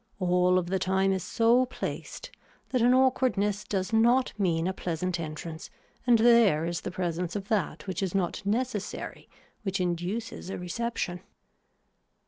[0.19, 2.31] All of the time is so placed
[2.69, 5.69] that an awkwardness does not mean a pleasant entrance
[6.07, 9.29] and there is the presence of that which is not necessary
[9.61, 11.21] which induces a reception.